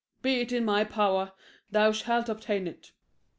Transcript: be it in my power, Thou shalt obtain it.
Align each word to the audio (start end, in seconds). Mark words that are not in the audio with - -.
be 0.23 0.41
it 0.41 0.51
in 0.51 0.65
my 0.65 0.83
power, 0.83 1.31
Thou 1.69 1.91
shalt 1.91 2.27
obtain 2.27 2.65
it. 2.65 2.91